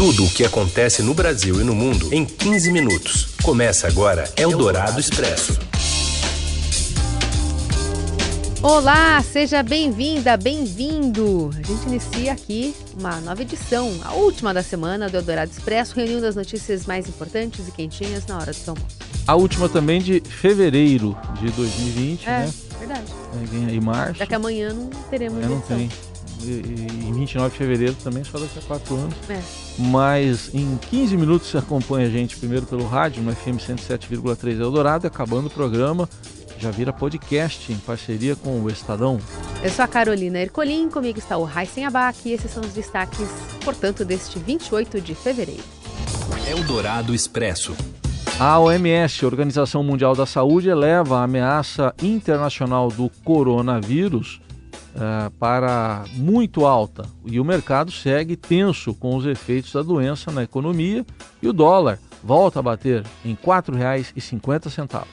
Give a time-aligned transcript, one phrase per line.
[0.00, 3.34] Tudo o que acontece no Brasil e no mundo em 15 minutos.
[3.42, 5.58] Começa agora Eldorado Expresso.
[8.62, 11.50] Olá, seja bem-vinda, bem-vindo.
[11.52, 16.24] A gente inicia aqui uma nova edição, a última da semana do Eldorado Expresso, reunindo
[16.24, 18.96] as notícias mais importantes e quentinhas na hora do seu almoço.
[19.26, 22.54] A última também de fevereiro de 2020, É, né?
[22.78, 23.12] verdade.
[23.38, 24.14] Aí Vem aí março.
[24.18, 25.76] Já que amanhã não teremos É, não edição.
[25.76, 25.90] tem.
[26.46, 29.14] Em 29 de fevereiro também, só daqui a quatro anos.
[29.28, 29.40] É.
[29.78, 35.06] Mas em 15 minutos você acompanha a gente primeiro pelo rádio, no FM 107,3 Eldorado,
[35.06, 36.08] e acabando o programa,
[36.58, 39.18] já vira podcast em parceria com o Estadão.
[39.62, 43.28] Eu sou a Carolina Ercolim, comigo está o Raíssen Abac e esses são os destaques,
[43.64, 45.64] portanto, deste 28 de fevereiro.
[46.46, 47.74] Eldorado Expresso.
[48.38, 54.40] A OMS, Organização Mundial da Saúde, eleva a ameaça internacional do coronavírus
[54.94, 60.42] eh, para muito alta e o mercado segue tenso com os efeitos da doença na
[60.42, 61.06] economia
[61.40, 65.04] e o dólar volta a bater em R$ 4,50.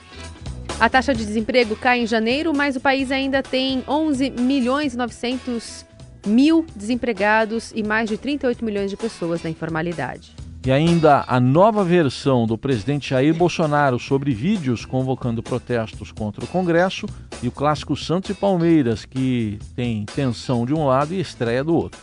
[0.80, 4.98] A taxa de desemprego cai em janeiro, mas o país ainda tem 11 milhões e
[4.98, 5.86] 900
[6.26, 10.36] mil desempregados e mais de 38 milhões de pessoas na informalidade.
[10.68, 16.48] E ainda a nova versão do presidente Jair Bolsonaro sobre vídeos convocando protestos contra o
[16.48, 17.06] Congresso
[17.42, 21.73] e o clássico Santos e Palmeiras, que tem tensão de um lado e estreia do
[21.73, 22.02] outro.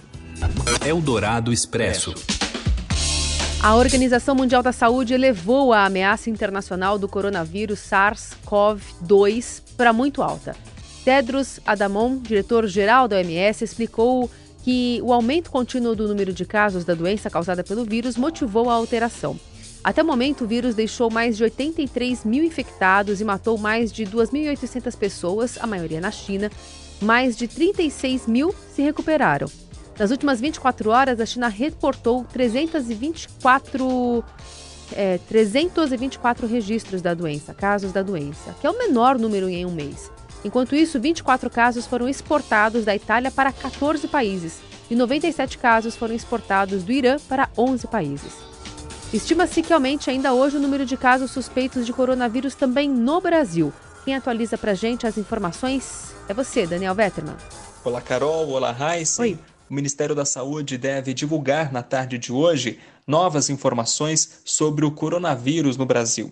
[0.83, 2.15] Eldorado Expresso.
[3.63, 10.57] A Organização Mundial da Saúde elevou a ameaça internacional do coronavírus SARS-CoV-2 para muito alta.
[11.05, 14.31] Tedros Adhanom, diretor-geral da OMS, explicou
[14.65, 18.75] que o aumento contínuo do número de casos da doença causada pelo vírus motivou a
[18.75, 19.39] alteração.
[19.85, 24.07] Até o momento, o vírus deixou mais de 83 mil infectados e matou mais de
[24.07, 26.51] 2.800 pessoas, a maioria na China.
[27.03, 29.47] Mais de 36 mil se recuperaram.
[29.99, 34.25] Nas últimas 24 horas, a China reportou 324,
[34.97, 39.73] é, 324 registros da doença, casos da doença, que é o menor número em um
[39.73, 40.11] mês.
[40.45, 44.59] Enquanto isso, 24 casos foram exportados da Itália para 14 países
[44.91, 48.33] e 97 casos foram exportados do Irã para 11 países.
[49.13, 53.73] Estima-se que aumente ainda hoje o número de casos suspeitos de coronavírus também no Brasil.
[54.05, 57.37] Quem atualiza para a gente as informações é você, Daniel Vetterman.
[57.83, 58.49] Olá, Carol.
[58.51, 59.23] Olá, Raíssa.
[59.23, 59.39] Oi.
[59.71, 65.77] O Ministério da Saúde deve divulgar na tarde de hoje novas informações sobre o coronavírus
[65.77, 66.31] no Brasil.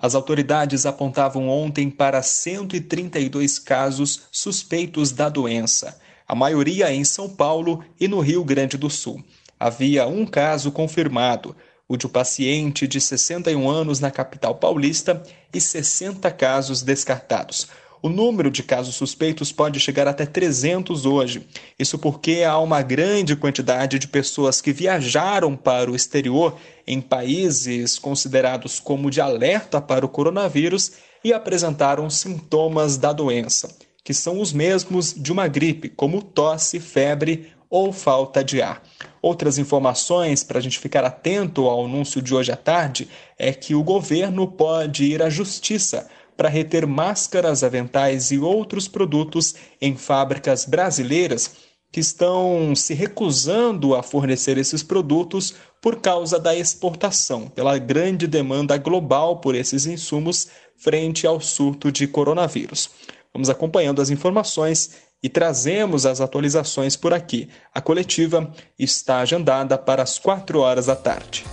[0.00, 7.84] As autoridades apontavam ontem para 132 casos suspeitos da doença, a maioria em São Paulo
[7.98, 9.22] e no Rio Grande do Sul.
[9.58, 11.56] Havia um caso confirmado,
[11.88, 15.20] o de um paciente de 61 anos na capital paulista
[15.52, 17.66] e 60 casos descartados.
[18.00, 21.46] O número de casos suspeitos pode chegar até 300 hoje.
[21.76, 27.98] Isso porque há uma grande quantidade de pessoas que viajaram para o exterior em países
[27.98, 30.92] considerados como de alerta para o coronavírus
[31.24, 37.52] e apresentaram sintomas da doença, que são os mesmos de uma gripe, como tosse, febre
[37.68, 38.80] ou falta de ar.
[39.20, 43.74] Outras informações para a gente ficar atento ao anúncio de hoje à tarde é que
[43.74, 50.64] o governo pode ir à justiça para reter máscaras, aventais e outros produtos em fábricas
[50.64, 51.50] brasileiras
[51.90, 58.76] que estão se recusando a fornecer esses produtos por causa da exportação, pela grande demanda
[58.76, 60.46] global por esses insumos
[60.76, 62.88] frente ao surto de coronavírus.
[63.32, 67.48] Vamos acompanhando as informações e trazemos as atualizações por aqui.
[67.74, 71.44] A coletiva está agendada para as 4 horas da tarde.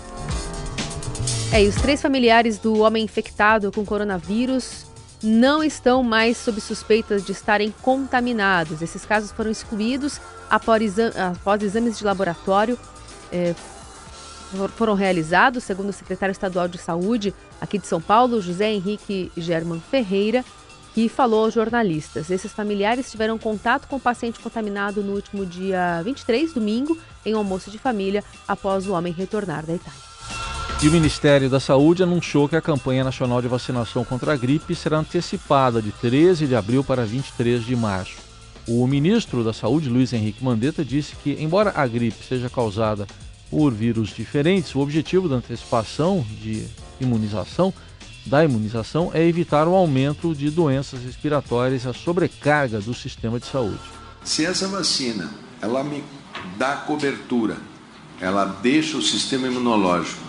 [1.52, 4.86] É, e os três familiares do homem infectado com coronavírus
[5.24, 8.82] não estão mais sob suspeitas de estarem contaminados.
[8.82, 10.20] Esses casos foram excluídos
[10.50, 12.78] após, exa após exames de laboratório
[13.32, 13.56] é,
[14.76, 19.80] foram realizados, segundo o secretário estadual de saúde aqui de São Paulo, José Henrique German
[19.80, 20.46] Ferreira,
[20.94, 22.30] que falou aos jornalistas.
[22.30, 27.40] Esses familiares tiveram contato com o paciente contaminado no último dia 23, domingo, em um
[27.40, 30.00] almoço de família, após o homem retornar da Itália.
[30.84, 34.76] E o Ministério da Saúde anunciou que a campanha nacional de vacinação contra a gripe
[34.76, 38.18] será antecipada de 13 de abril para 23 de março.
[38.68, 43.08] O ministro da Saúde, Luiz Henrique Mandetta, disse que, embora a gripe seja causada
[43.50, 46.68] por vírus diferentes, o objetivo da antecipação de
[47.00, 47.74] imunização
[48.26, 53.46] da imunização é evitar o aumento de doenças respiratórias e a sobrecarga do sistema de
[53.46, 53.80] saúde.
[54.24, 55.30] Se essa vacina
[55.62, 56.04] ela me
[56.58, 57.58] dá cobertura,
[58.20, 60.25] ela deixa o sistema imunológico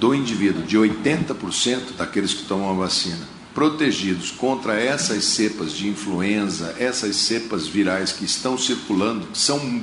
[0.00, 6.74] do indivíduo, de 80% daqueles que tomam a vacina, protegidos contra essas cepas de influenza,
[6.78, 9.82] essas cepas virais que estão circulando, são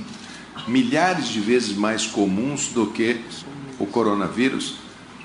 [0.68, 3.22] milhares de vezes mais comuns do que
[3.78, 4.78] o coronavírus,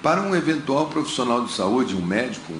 [0.02, 2.52] para um eventual profissional de saúde, um médico,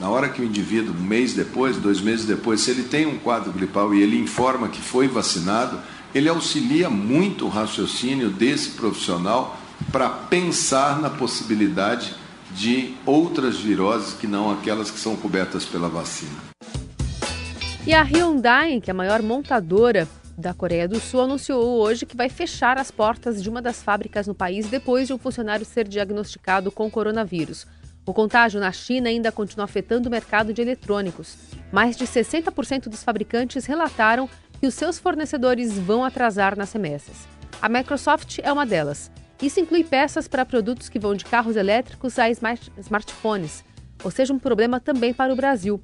[0.00, 3.18] na hora que o indivíduo, um mês depois, dois meses depois, se ele tem um
[3.18, 5.78] quadro gripal e ele informa que foi vacinado,
[6.12, 9.57] ele auxilia muito o raciocínio desse profissional
[9.92, 12.14] para pensar na possibilidade
[12.50, 16.48] de outras viroses que não aquelas que são cobertas pela vacina.
[17.86, 22.16] E a Hyundai, que é a maior montadora da Coreia do Sul, anunciou hoje que
[22.16, 25.88] vai fechar as portas de uma das fábricas no país depois de um funcionário ser
[25.88, 27.66] diagnosticado com coronavírus.
[28.04, 31.36] O contágio na China ainda continua afetando o mercado de eletrônicos.
[31.72, 34.28] Mais de 60% dos fabricantes relataram
[34.60, 37.28] que os seus fornecedores vão atrasar nas remessas.
[37.60, 39.10] A Microsoft é uma delas.
[39.40, 43.64] Isso inclui peças para produtos que vão de carros elétricos a smart smartphones,
[44.02, 45.80] ou seja, um problema também para o Brasil.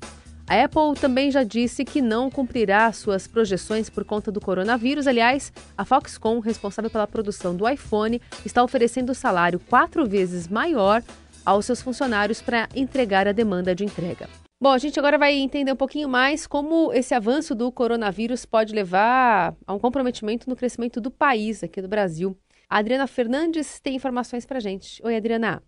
[0.47, 5.07] A Apple também já disse que não cumprirá suas projeções por conta do coronavírus.
[5.07, 11.03] Aliás, a Foxconn, responsável pela produção do iPhone, está oferecendo salário quatro vezes maior
[11.47, 14.29] aos seus funcionários para entregar a demanda de entrega.
[14.61, 18.75] Bom, a gente agora vai entender um pouquinho mais como esse avanço do coronavírus pode
[18.75, 22.37] levar a um comprometimento no crescimento do país aqui do Brasil.
[22.75, 25.01] A Adriana Fernandes tem informações para gente.
[25.07, 25.63] Oi, Adriana.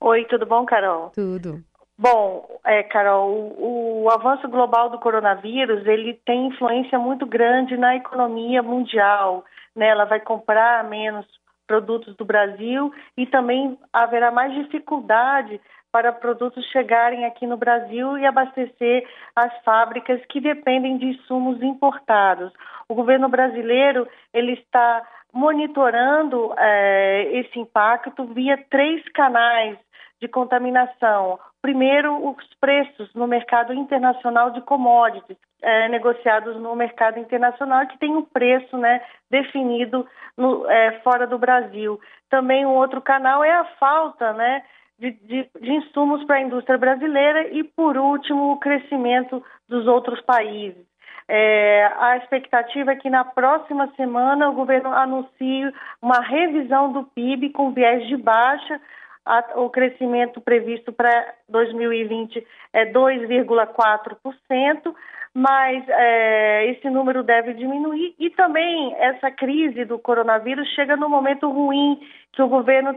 [0.00, 1.10] Oi, tudo bom, Carol?
[1.10, 1.60] Tudo.
[1.98, 7.96] Bom, é, Carol, o, o, avanço global do coronavírus ele tem influência muito grande na
[7.96, 9.44] economia mundial.
[9.74, 9.88] Né?
[9.88, 11.26] Ela vai comprar menos
[11.66, 15.60] produtos do Brasil e também haverá mais dificuldade
[15.90, 19.04] para produtos chegarem aqui no Brasil e abastecer
[19.34, 22.52] as fábricas que dependem de insumos importados.
[22.88, 25.02] O governo brasileiro ele está
[25.36, 29.76] monitorando é, esse impacto via três canais
[30.18, 31.38] de contaminação.
[31.60, 38.16] Primeiro, os preços no mercado internacional de commodities, é, negociados no mercado internacional, que tem
[38.16, 40.06] um preço né, definido
[40.38, 42.00] no, é, fora do Brasil.
[42.30, 44.62] Também um outro canal é a falta né,
[44.98, 50.18] de, de, de insumos para a indústria brasileira e, por último, o crescimento dos outros
[50.22, 50.86] países.
[51.28, 57.50] É, a expectativa é que na próxima semana o governo anuncie uma revisão do PIB
[57.50, 58.80] com viés de baixa.
[59.24, 64.94] A, o crescimento previsto para 2020 é 2,4%,
[65.34, 68.14] mas é, esse número deve diminuir.
[68.20, 72.00] E também essa crise do coronavírus chega no momento ruim
[72.32, 72.96] que o governo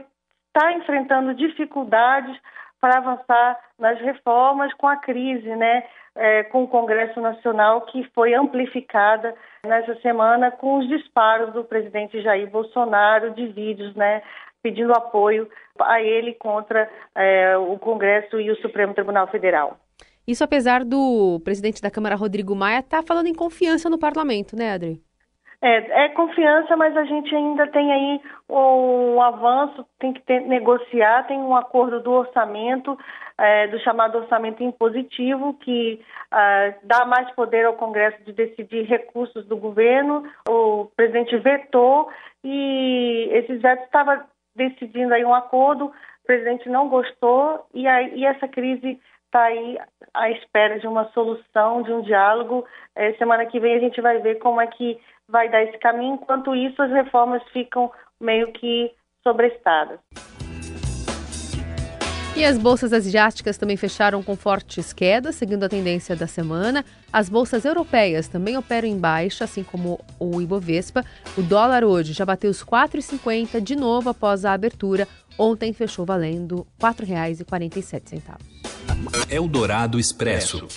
[0.50, 2.40] está enfrentando dificuldades
[2.80, 5.84] para avançar nas reformas com a crise, né?
[6.16, 9.34] É, com o Congresso Nacional, que foi amplificada
[9.66, 14.22] nessa semana com os disparos do presidente Jair Bolsonaro de vídeos, né?
[14.62, 15.50] Pedindo apoio
[15.80, 19.78] a ele contra é, o Congresso e o Supremo Tribunal Federal.
[20.28, 24.56] Isso apesar do presidente da Câmara, Rodrigo Maia, estar tá falando em confiança no parlamento,
[24.56, 25.02] né, Adri?
[25.62, 31.28] É, é, confiança, mas a gente ainda tem aí um avanço, tem que ter, negociar,
[31.28, 32.98] tem um acordo do orçamento,
[33.38, 36.00] é, do chamado orçamento impositivo, que
[36.32, 40.24] é, dá mais poder ao Congresso de decidir recursos do governo.
[40.48, 42.10] O presidente vetou
[42.42, 44.24] e esses vetos estavam
[44.56, 48.98] decidindo aí um acordo, o presidente não gostou e, aí, e essa crise
[49.30, 49.78] está aí
[50.14, 52.66] à espera de uma solução, de um diálogo.
[52.96, 56.16] É, semana que vem a gente vai ver como é que vai dar esse caminho,
[56.16, 58.92] enquanto isso as reformas ficam meio que
[59.24, 60.00] sobrestadas.
[62.36, 66.86] E as bolsas asiáticas também fecharam com fortes quedas, seguindo a tendência da semana.
[67.12, 71.04] As bolsas europeias também operam em baixa, assim como o Ibovespa.
[71.38, 75.08] O dólar hoje já bateu os 4,50 de novo após a abertura.
[75.38, 78.69] Ontem fechou valendo R$ 4,47.
[79.30, 80.68] Eldorado Expresso.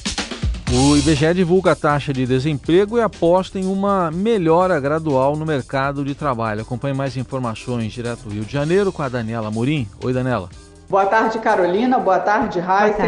[0.73, 6.03] O IBGE divulga a taxa de desemprego e aposta em uma melhora gradual no mercado
[6.03, 6.63] de trabalho.
[6.63, 9.87] Acompanhe mais informações direto do Rio de Janeiro com a Daniela Morim.
[10.03, 10.49] Oi, Daniela.
[10.89, 11.99] Boa tarde, Carolina.
[11.99, 13.03] Boa tarde, Raíssa.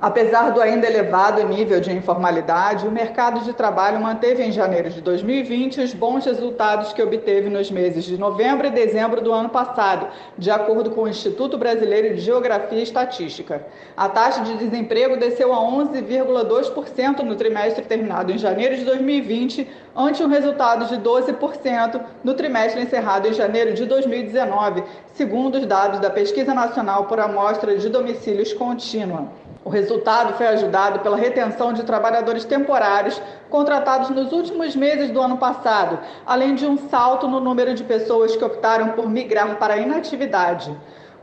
[0.00, 5.00] Apesar do ainda elevado nível de informalidade, o mercado de trabalho manteve em janeiro de
[5.00, 10.08] 2020 os bons resultados que obteve nos meses de novembro e dezembro do ano passado,
[10.36, 13.64] de acordo com o Instituto Brasileiro de Geografia e Estatística.
[13.96, 20.22] A taxa de desemprego desceu a 11,2% no trimestre terminado em janeiro de 2020, ante
[20.22, 24.84] um resultado de 12% no trimestre encerrado em janeiro de 2019,
[25.14, 29.45] segundo os dados da Pesquisa Nacional por Amostra de Domicílios Contínua.
[29.66, 33.20] O resultado foi ajudado pela retenção de trabalhadores temporários
[33.50, 38.36] contratados nos últimos meses do ano passado, além de um salto no número de pessoas
[38.36, 40.72] que optaram por migrar para a inatividade.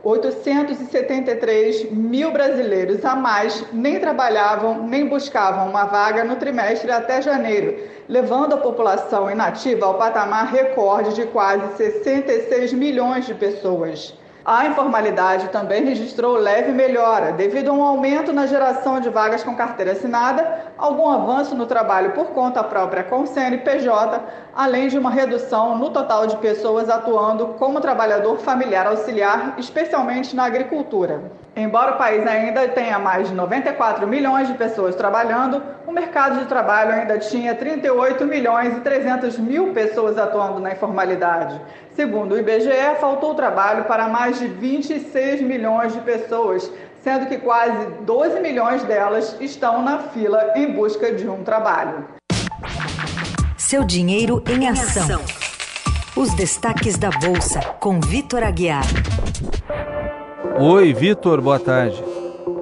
[0.02, 7.82] 873 mil brasileiros a mais nem trabalhavam nem buscavam uma vaga no trimestre até janeiro,
[8.06, 14.14] levando a população inativa ao patamar recorde de quase 66 milhões de pessoas.
[14.46, 19.56] A informalidade também registrou leve melhora, devido a um aumento na geração de vagas com
[19.56, 24.20] carteira assinada, algum avanço no trabalho por conta própria com CNPJ,
[24.54, 30.44] além de uma redução no total de pessoas atuando como trabalhador familiar auxiliar, especialmente na
[30.44, 31.22] agricultura.
[31.56, 36.46] Embora o país ainda tenha mais de 94 milhões de pessoas trabalhando, o mercado de
[36.46, 41.60] trabalho ainda tinha 38 milhões e 300 mil pessoas atuando na informalidade.
[41.94, 46.68] Segundo o IBGE, faltou trabalho para mais de 26 milhões de pessoas,
[47.04, 52.04] sendo que quase 12 milhões delas estão na fila em busca de um trabalho.
[53.56, 55.20] Seu dinheiro em ação.
[56.16, 58.84] Os destaques da Bolsa, com Vitor Aguiar.
[60.60, 62.00] Oi, Vitor, boa tarde.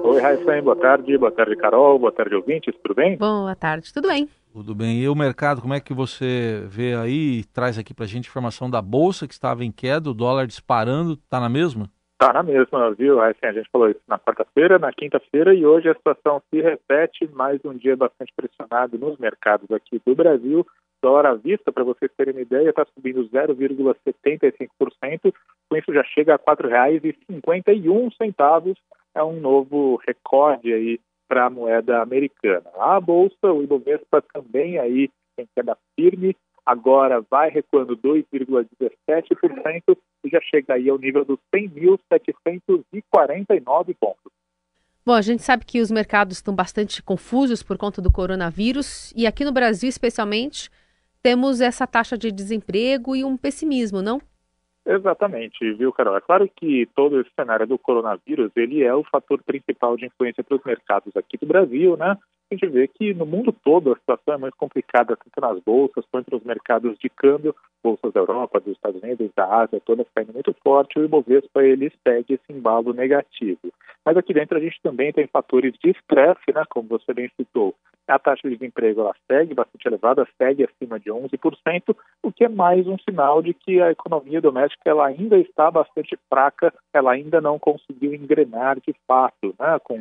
[0.03, 1.17] Oi, Raíssa, boa tarde.
[1.17, 1.99] Boa tarde, Carol.
[1.99, 2.73] Boa tarde, ouvintes.
[2.81, 3.17] Tudo bem?
[3.17, 4.27] Boa tarde, tudo bem.
[4.51, 4.99] Tudo bem.
[4.99, 7.43] E o mercado, como é que você vê aí?
[7.53, 11.39] Traz aqui pra gente informação da Bolsa que estava em queda, o dólar disparando, tá
[11.39, 11.87] na mesma?
[12.17, 13.21] Tá na mesma, viu?
[13.21, 17.29] Assim, a gente falou isso na quarta-feira, na quinta-feira e hoje a situação se repete,
[17.31, 20.65] mais um dia bastante pressionado nos mercados aqui do Brasil
[21.03, 25.33] dólar à vista, para vocês terem uma ideia, está subindo 0,75%,
[25.93, 28.75] já chega a R$ 4,51,
[29.15, 32.69] é um novo recorde aí para a moeda americana.
[32.77, 36.35] A bolsa, o Ibovespa também aí em queda firme,
[36.65, 44.31] agora vai recuando 2,17% e já chega aí ao nível dos 100.749 pontos.
[45.05, 49.27] Bom, a gente sabe que os mercados estão bastante confusos por conta do coronavírus e
[49.27, 50.69] aqui no Brasil, especialmente,
[51.21, 54.21] temos essa taxa de desemprego e um pessimismo, não?
[54.85, 56.17] Exatamente, viu, Carol?
[56.17, 60.43] É claro que todo esse cenário do coronavírus, ele é o fator principal de influência
[60.43, 62.17] para os mercados aqui do Brasil, né?
[62.51, 66.05] A gente vê que no mundo todo a situação é muito complicada, tanto nas bolsas
[66.11, 70.33] quanto nos mercados de câmbio, bolsas da Europa, dos Estados Unidos, da Ásia, todas caindo
[70.33, 73.59] muito forte, o Ibovespa, ele segue esse embalo negativo.
[74.05, 77.73] Mas aqui dentro a gente também tem fatores de estresse, né, como você bem citou.
[78.07, 82.49] A taxa de desemprego ela segue bastante elevada, segue acima de 11%, o que é
[82.49, 87.39] mais um sinal de que a economia doméstica ela ainda está bastante fraca, ela ainda
[87.39, 89.97] não conseguiu engrenar de fato, né, com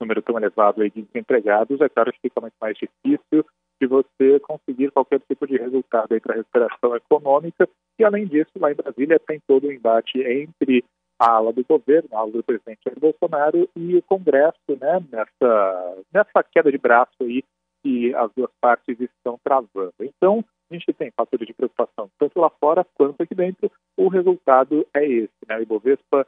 [0.00, 3.44] número tão elevado de desempregados, é claro que fica muito mais difícil
[3.80, 7.68] de você conseguir qualquer tipo de resultado para a recuperação econômica.
[7.98, 10.84] E, além disso, lá em Brasília tem todo o um embate entre
[11.18, 15.96] a ala do governo, a ala do presidente Jair Bolsonaro e o Congresso, né, nessa,
[16.12, 17.42] nessa queda de braço aí
[17.82, 19.92] que as duas partes estão travando.
[20.00, 23.70] Então, a gente tem fatores de preocupação tanto lá fora quanto aqui dentro.
[23.96, 25.58] O resultado é esse, né?
[25.58, 26.26] O Ibovespa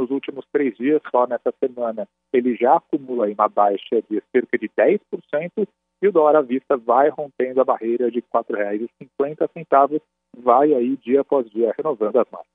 [0.00, 4.68] nos últimos três dias, só nessa semana, ele já acumula uma baixa de cerca de
[4.68, 5.68] 10%,
[6.02, 10.00] e o dólar à vista vai rompendo a barreira de R$ 4,50,
[10.38, 12.46] vai aí dia após dia renovando as massas.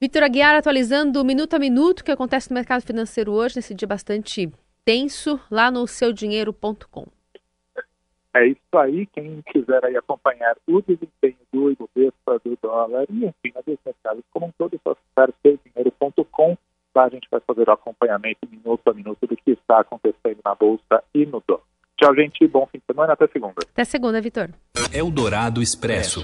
[0.00, 3.88] Vitor Aguiar atualizando minuto a minuto o que acontece no mercado financeiro hoje, nesse dia
[3.88, 4.50] bastante
[4.84, 7.15] tenso, lá no seudinheiro.com.
[8.36, 13.58] É isso aí, quem quiser aí acompanhar o desempenho do Ibovespa, do dólar e enfim,
[13.66, 16.58] dos mercados como um todo, só acessar seudinheiro.com,
[16.94, 20.54] lá a gente vai fazer o acompanhamento minuto a minuto do que está acontecendo na
[20.54, 21.62] Bolsa e no dólar.
[21.98, 23.54] Tchau, gente, bom fim de semana, até segunda.
[23.72, 24.50] Até segunda, Vitor.
[24.92, 26.22] É o Dourado Expresso.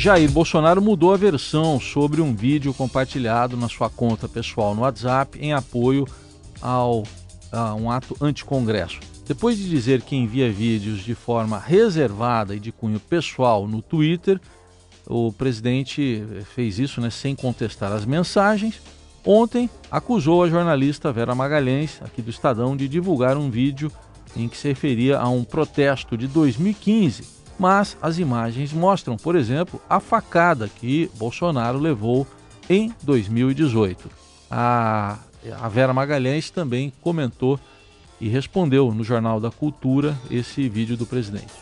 [0.00, 5.38] Jair Bolsonaro mudou a versão sobre um vídeo compartilhado na sua conta pessoal no WhatsApp
[5.38, 6.06] em apoio
[6.62, 7.02] ao,
[7.52, 9.15] a um ato anticongresso.
[9.26, 14.40] Depois de dizer que envia vídeos de forma reservada e de cunho pessoal no Twitter,
[15.06, 18.80] o presidente fez isso né, sem contestar as mensagens.
[19.24, 23.90] Ontem acusou a jornalista Vera Magalhães, aqui do Estadão, de divulgar um vídeo
[24.36, 29.80] em que se referia a um protesto de 2015 mas as imagens mostram, por exemplo,
[29.88, 32.26] a facada que Bolsonaro levou
[32.68, 34.10] em 2018.
[34.50, 35.18] A,
[35.60, 37.58] a Vera Magalhães também comentou
[38.20, 41.52] e respondeu no Jornal da Cultura esse vídeo do presidente.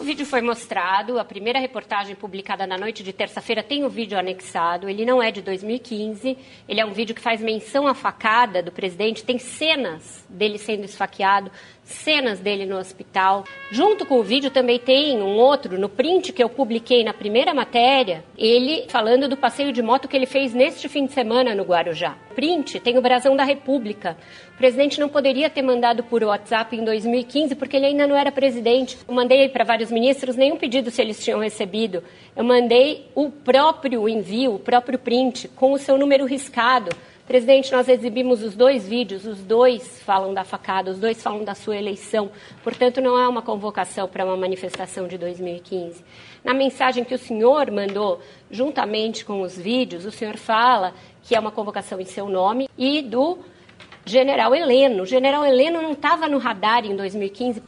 [0.00, 4.18] O vídeo foi mostrado, a primeira reportagem publicada na noite de terça-feira tem o vídeo
[4.18, 4.88] anexado.
[4.88, 8.72] Ele não é de 2015, ele é um vídeo que faz menção à facada do
[8.72, 11.50] presidente, tem cenas dele sendo esfaqueado,
[11.90, 13.44] cenas dele no hospital.
[13.70, 17.52] Junto com o vídeo também tem um outro, no print que eu publiquei na primeira
[17.52, 21.64] matéria, ele falando do passeio de moto que ele fez neste fim de semana no
[21.64, 22.16] Guarujá.
[22.34, 24.16] Print tem o brasão da República.
[24.54, 28.30] O presidente não poderia ter mandado por WhatsApp em 2015 porque ele ainda não era
[28.30, 28.96] presidente.
[29.06, 32.02] Eu mandei para vários ministros nenhum pedido se eles tinham recebido.
[32.36, 36.90] Eu mandei o próprio envio, o próprio print com o seu número riscado
[37.30, 41.54] Presidente, nós exibimos os dois vídeos, os dois falam da facada, os dois falam da
[41.54, 42.28] sua eleição.
[42.64, 46.04] Portanto, não é uma convocação para uma manifestação de 2015.
[46.42, 48.20] Na mensagem que o senhor mandou,
[48.50, 53.00] juntamente com os vídeos, o senhor fala que é uma convocação em seu nome e
[53.00, 53.38] do
[54.04, 55.04] general Heleno.
[55.04, 57.62] O general Heleno não estava no radar em 2015.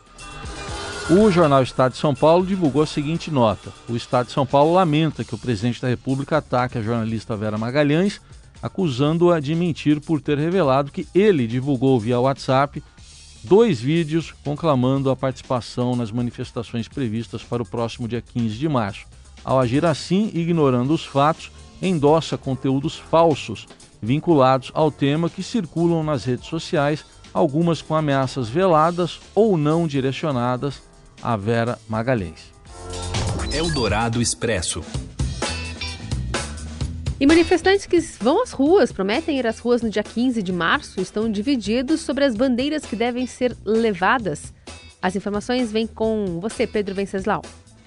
[1.08, 4.72] O jornal Estado de São Paulo divulgou a seguinte nota: O Estado de São Paulo
[4.72, 8.20] lamenta que o presidente da República ataque a jornalista Vera Magalhães,
[8.62, 12.82] acusando-a de mentir por ter revelado que ele divulgou via WhatsApp
[13.42, 19.06] dois vídeos conclamando a participação nas manifestações previstas para o próximo dia 15 de março.
[19.44, 21.50] Ao agir assim, ignorando os fatos,
[21.80, 23.66] endossa conteúdos falsos
[24.00, 27.04] vinculados ao tema que circulam nas redes sociais,
[27.34, 30.82] algumas com ameaças veladas ou não direcionadas
[31.22, 32.52] a Vera Magalhães.
[33.52, 34.82] Eldorado Expresso.
[37.22, 41.00] E manifestantes que vão às ruas, prometem ir às ruas no dia 15 de março,
[41.00, 44.52] estão divididos sobre as bandeiras que devem ser levadas.
[45.00, 47.42] As informações vêm com você, Pedro Venceslau.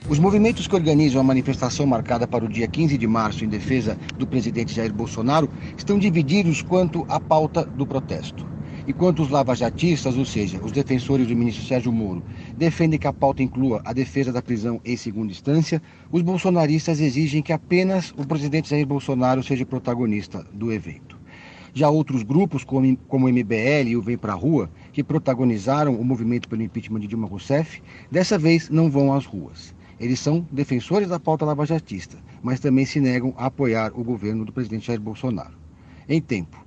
[0.07, 3.97] Os movimentos que organizam a manifestação marcada para o dia 15 de março em defesa
[4.17, 8.54] do presidente Jair Bolsonaro estão divididos quanto à pauta do protesto.
[8.87, 12.23] Enquanto os lavajatistas, ou seja, os defensores do ministro Sérgio Moro,
[12.55, 17.41] defendem que a pauta inclua a defesa da prisão em segunda instância, os bolsonaristas exigem
[17.41, 21.17] que apenas o presidente Jair Bolsonaro seja protagonista do evento.
[21.73, 26.05] Já outros grupos, como, como o MBL e o Vem Pra Rua, que protagonizaram o
[26.05, 29.73] movimento pelo impeachment de Dilma Rousseff, dessa vez não vão às ruas.
[29.99, 34.53] Eles são defensores da pauta lavajatista, mas também se negam a apoiar o governo do
[34.53, 35.57] presidente Jair Bolsonaro.
[36.07, 36.64] Em tempo,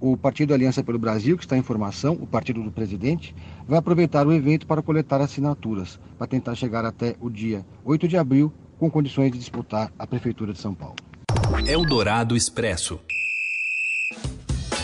[0.00, 3.34] o Partido Aliança pelo Brasil, que está em formação, o partido do presidente,
[3.66, 8.16] vai aproveitar o evento para coletar assinaturas, para tentar chegar até o dia 8 de
[8.16, 10.96] abril com condições de disputar a Prefeitura de São Paulo.
[11.66, 13.00] Eldorado Expresso.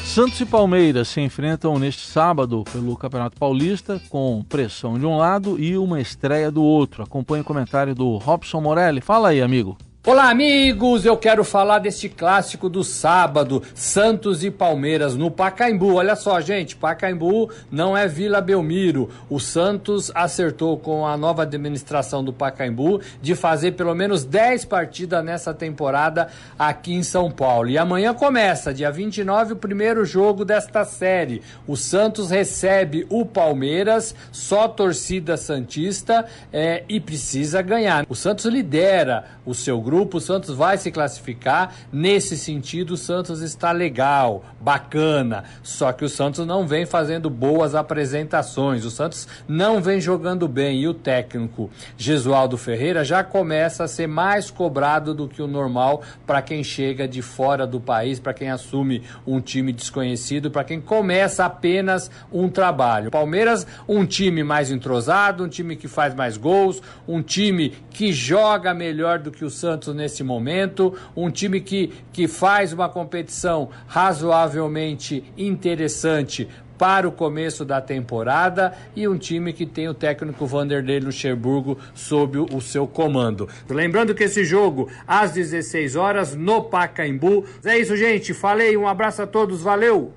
[0.05, 5.59] Santos e Palmeiras se enfrentam neste sábado pelo Campeonato Paulista com pressão de um lado
[5.59, 7.03] e uma estreia do outro.
[7.03, 9.01] Acompanhe o comentário do Robson Morelli.
[9.01, 9.79] Fala aí, amigo.
[10.05, 11.05] Olá, amigos!
[11.05, 15.95] Eu quero falar deste clássico do sábado, Santos e Palmeiras no Pacaembu.
[15.95, 19.09] Olha só, gente, Pacaembu não é Vila Belmiro.
[19.31, 25.25] O Santos acertou com a nova administração do Pacaembu de fazer pelo menos 10 partidas
[25.25, 26.27] nessa temporada
[26.59, 27.69] aqui em São Paulo.
[27.71, 31.43] E amanhã começa, dia 29, o primeiro jogo desta série.
[31.65, 38.05] O Santos recebe o Palmeiras, só torcida santista, é, e precisa ganhar.
[38.09, 41.75] O Santos lidera o seu grupo grupo, o Santos vai se classificar.
[41.93, 45.45] Nesse sentido, o Santos está legal, bacana.
[45.63, 48.87] Só que o Santos não vem fazendo boas apresentações.
[48.87, 50.81] O Santos não vem jogando bem.
[50.81, 56.03] E o técnico Gesualdo Ferreira já começa a ser mais cobrado do que o normal
[56.27, 60.81] para quem chega de fora do país, para quem assume um time desconhecido, para quem
[60.81, 63.11] começa apenas um trabalho.
[63.11, 68.73] Palmeiras, um time mais entrosado, um time que faz mais gols, um time que joga
[68.73, 73.69] melhor do que o Santos Santos nesse momento, um time que, que faz uma competição
[73.89, 81.01] razoavelmente interessante para o começo da temporada e um time que tem o técnico Vanderlei
[81.01, 83.49] Luxemburgo sob o seu comando.
[83.69, 87.45] Lembrando que esse jogo às 16 horas no Pacaembu.
[87.65, 88.33] É isso, gente.
[88.35, 90.13] Falei, um abraço a todos, valeu.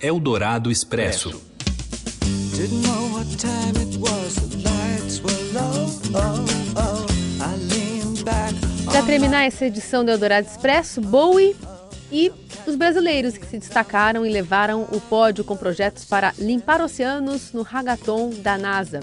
[0.00, 1.42] Eldorado Expresso.
[2.54, 2.86] Didn't
[8.86, 11.56] Para terminar essa edição do Eldorado Expresso, Bowie
[12.10, 12.32] e
[12.66, 17.66] os brasileiros que se destacaram e levaram o pódio com projetos para limpar oceanos no
[17.70, 19.00] Hagaton da NASA.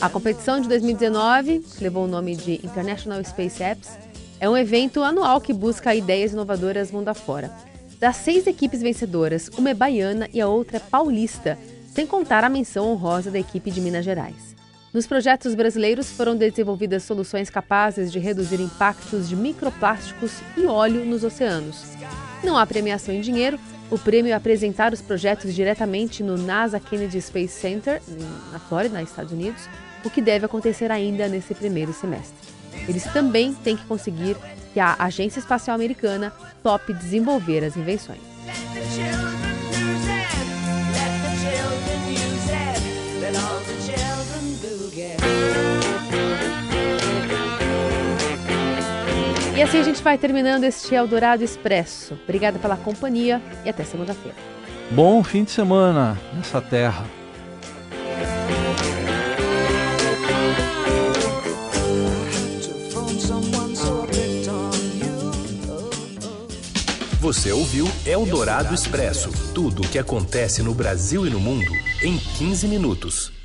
[0.00, 3.90] A competição de 2019, que levou o nome de International Space Apps,
[4.40, 7.50] é um evento anual que busca ideias inovadoras mundo afora.
[8.00, 11.56] Das seis equipes vencedoras, uma é baiana e a outra é paulista,
[11.94, 14.51] sem contar a menção honrosa da equipe de Minas Gerais.
[14.92, 21.24] Nos projetos brasileiros foram desenvolvidas soluções capazes de reduzir impactos de microplásticos e óleo nos
[21.24, 21.96] oceanos.
[22.44, 23.58] Não há premiação em dinheiro,
[23.90, 28.02] o prêmio é apresentar os projetos diretamente no NASA Kennedy Space Center,
[28.52, 29.66] na Flórida, nos Estados Unidos,
[30.04, 32.36] o que deve acontecer ainda nesse primeiro semestre.
[32.86, 34.36] Eles também têm que conseguir
[34.74, 38.20] que a Agência Espacial Americana tope desenvolver as invenções.
[49.62, 52.18] E assim a gente vai terminando este Eldorado Expresso.
[52.24, 54.36] Obrigada pela companhia e até segunda-feira.
[54.90, 57.06] Bom fim de semana nessa terra.
[67.20, 71.70] Você ouviu Eldorado Expresso tudo o que acontece no Brasil e no mundo
[72.02, 73.41] em 15 minutos.